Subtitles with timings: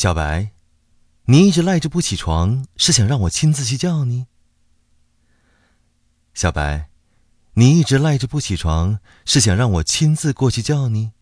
[0.00, 0.52] 小白
[1.26, 4.24] 你一直赖着不起床是想让我亲自去叫你？
[6.32, 6.88] 小白
[7.52, 11.12] 你一直赖着不起床是想让我亲自过去叫你？